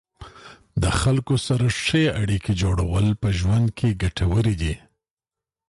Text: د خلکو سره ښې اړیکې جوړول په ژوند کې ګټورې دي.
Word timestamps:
د 0.81 0.83
خلکو 1.01 1.33
سره 1.47 1.65
ښې 1.81 2.03
اړیکې 2.21 2.53
جوړول 2.61 3.05
په 3.21 3.29
ژوند 3.39 3.67
کې 3.77 3.97
ګټورې 4.01 4.55
دي. 4.61 4.75